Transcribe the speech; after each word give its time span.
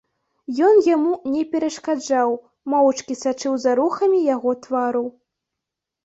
Ён 0.67 0.75
яму 0.85 1.11
не 1.33 1.41
перашкаджаў, 1.51 2.33
моўчкі 2.73 3.17
сачыў 3.23 3.53
за 3.65 3.71
рухамі 3.81 4.23
яго 4.35 4.55
твару. 4.65 5.03